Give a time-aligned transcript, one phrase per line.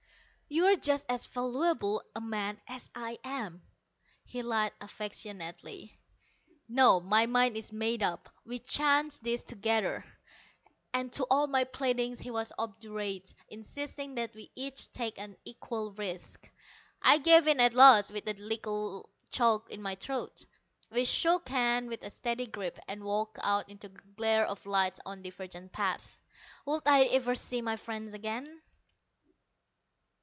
[0.53, 3.61] "You're just as valuable a man as I am,"
[4.25, 5.97] he lied affectionately.
[6.67, 8.27] "No, my mind is made up.
[8.43, 10.03] We chance this together."
[10.93, 15.93] And to all my pleadings he was obdurate, insisting that we each take an equal
[15.93, 16.51] risk.
[17.01, 20.45] I gave in at last, with a little choke in my throat.
[20.89, 24.99] We shook hands with a steady grip, and walked out into the glare of light,
[25.05, 26.19] on divergent paths.
[26.65, 28.61] Would I ever see my friend again?